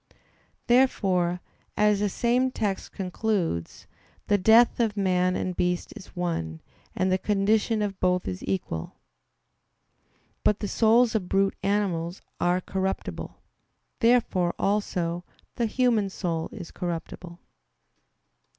Therefore, 0.65 1.41
as 1.77 1.99
the 1.99 2.09
same 2.09 2.49
text 2.49 2.91
concludes, 2.91 3.85
"the 4.29 4.37
death 4.39 4.79
of 4.79 4.97
man 4.97 5.35
and 5.35 5.55
beast 5.55 5.93
is 5.95 6.15
one, 6.15 6.59
and 6.95 7.11
the 7.11 7.19
condition 7.19 7.83
of 7.83 7.99
both 7.99 8.27
is 8.27 8.41
equal." 8.47 8.95
But 10.43 10.57
the 10.59 10.67
souls 10.67 11.13
of 11.13 11.29
brute 11.29 11.55
animals 11.61 12.19
are 12.39 12.61
corruptible. 12.61 13.37
Therefore, 13.99 14.55
also, 14.57 15.23
the 15.53 15.67
human 15.67 16.09
soul 16.09 16.49
is 16.51 16.71
corruptible. 16.71 17.37